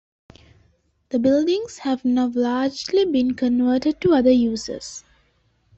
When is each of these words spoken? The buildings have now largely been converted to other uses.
The 1.09 1.19
buildings 1.19 1.77
have 1.77 2.03
now 2.03 2.31
largely 2.33 3.05
been 3.05 3.35
converted 3.35 4.01
to 4.01 4.15
other 4.15 4.31
uses. 4.31 5.03